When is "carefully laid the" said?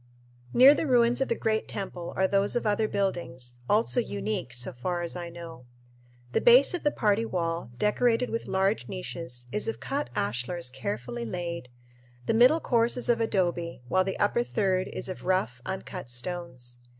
10.73-12.33